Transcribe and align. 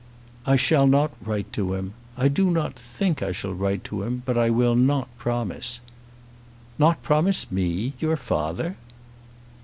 "I 0.47 0.55
shall 0.55 0.87
not 0.87 1.11
write 1.23 1.53
to 1.53 1.75
him. 1.75 1.93
I 2.17 2.27
do 2.27 2.49
not 2.49 2.73
think 2.73 3.21
I 3.21 3.31
shall 3.31 3.53
write 3.53 3.83
to 3.83 4.01
him; 4.01 4.23
but 4.25 4.35
I 4.35 4.49
will 4.49 4.73
not 4.73 5.15
promise." 5.19 5.79
"Not 6.79 7.03
promise 7.03 7.51
me, 7.51 7.93
your 7.99 8.17
father!" 8.17 8.77